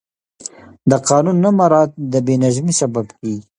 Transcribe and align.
د 0.89 0.91
قانون 1.09 1.37
نه 1.43 1.49
مراعت 1.59 1.91
د 2.11 2.13
بې 2.25 2.35
نظمي 2.43 2.73
سبب 2.81 3.05
کېږي 3.19 3.43